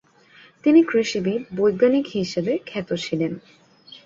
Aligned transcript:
তিনি 0.63 0.79
কৃষিবিদ-বৈজ্ঞানিক 0.83 2.05
হিসেবে 2.15 2.53
খ্যাত 2.65 2.89
ছিলেন। 3.05 3.31